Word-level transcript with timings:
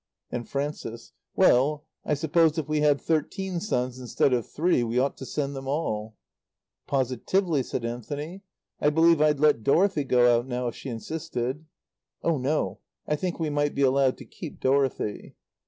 And 0.31 0.49
Frances: 0.49 1.13
"Well, 1.35 1.85
I 2.03 2.15
suppose 2.15 2.57
if 2.57 2.67
we 2.67 2.81
had 2.81 2.99
thirteen 2.99 3.59
sons 3.59 3.99
instead 3.99 4.33
of 4.33 4.47
three, 4.49 4.81
we 4.81 4.97
ought 4.97 5.15
to 5.17 5.27
send 5.27 5.55
them 5.55 5.67
all." 5.67 6.15
"Positively," 6.87 7.61
said 7.61 7.85
Anthony. 7.85 8.41
"I 8.79 8.89
believe 8.89 9.21
I'd 9.21 9.39
let 9.39 9.61
Dorothy 9.63 10.03
go 10.03 10.39
out 10.39 10.47
now 10.47 10.67
if 10.67 10.75
she 10.75 10.89
insisted." 10.89 11.67
"Oh, 12.23 12.39
no, 12.39 12.79
I 13.07 13.15
think 13.15 13.39
we 13.39 13.51
might 13.51 13.75
be 13.75 13.83
allowed 13.83 14.17
to 14.17 14.25
keep 14.25 14.59
Dorothy." 14.59 15.35